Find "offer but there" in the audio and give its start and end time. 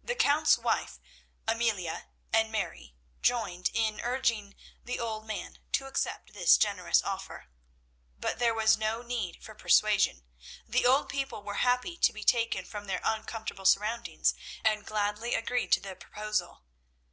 7.02-8.54